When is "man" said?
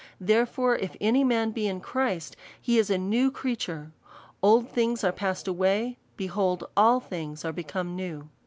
1.23-1.51